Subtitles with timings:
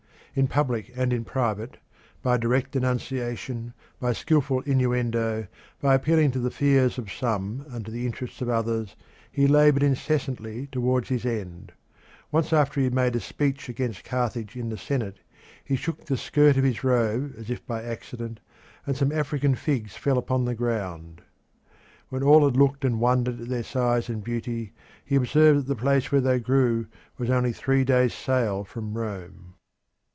[0.33, 1.75] In public and in private,
[2.23, 5.47] by direct denunciation, by skilful innuendo,
[5.81, 8.95] by appealing to the fears of some and to the interests of others,
[9.29, 11.73] he laboured incessantly towards his end.
[12.31, 15.19] Once, after he had made a speech against Carthage in the senate,
[15.65, 18.39] he shook the skirt of his robe as if by accident,
[18.87, 21.19] and some African figs fell upon the ground.
[22.07, 24.71] When all had looked and wondered at their size and beauty
[25.03, 26.87] he observed that the place where they grew
[27.17, 29.55] was only three days' sail from Rome.